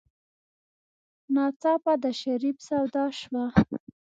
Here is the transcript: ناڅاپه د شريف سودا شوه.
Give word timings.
ناڅاپه 1.33 1.93
د 2.03 2.05
شريف 2.21 2.57
سودا 2.67 3.05
شوه. 3.19 3.45